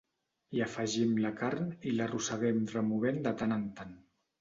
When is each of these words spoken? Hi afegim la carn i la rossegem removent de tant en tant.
Hi 0.59 0.63
afegim 0.65 1.11
la 1.27 1.33
carn 1.43 1.69
i 1.91 1.95
la 2.01 2.09
rossegem 2.15 2.65
removent 2.75 3.25
de 3.31 3.39
tant 3.45 3.59
en 3.63 3.73
tant. 3.81 3.99